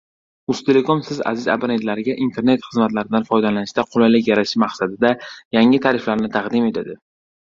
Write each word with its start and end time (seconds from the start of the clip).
Uztelecom 0.51 1.01
siz 1.09 1.19
aziz 1.31 1.43
abonentlarga 1.55 2.15
internet 2.25 2.65
xizmatlaridan 2.69 3.27
foydalanishda 3.29 3.85
qulaylik 3.93 4.31
yaratish 4.33 4.55
maqsadida 4.65 5.13
“Yangi” 5.59 5.85
tariflarini 5.89 6.33
taqdim 6.39 6.67
etadi 6.73 6.99